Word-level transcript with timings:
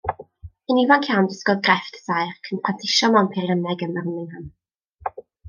Yn 0.73 0.77
ifanc 0.83 1.09
iawn 1.09 1.29
dysgodd 1.31 1.61
grefft 1.67 1.99
y 1.99 2.01
saer, 2.05 2.31
cyn 2.47 2.63
prentisio 2.65 3.11
mewn 3.17 3.31
peirianneg 3.37 3.85
ym 3.89 3.95
Mirmingham. 3.99 4.51